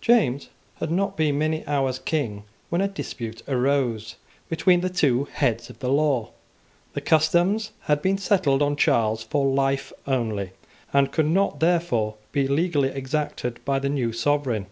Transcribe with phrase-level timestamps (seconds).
[0.00, 0.48] James
[0.80, 4.16] had not been many hours King when a dispute arose
[4.48, 6.30] between the two heads of the law.
[6.94, 10.54] The customs had been settled on Charles for life only,
[10.92, 14.66] and could not therefore be legally exacted by the new sovereign.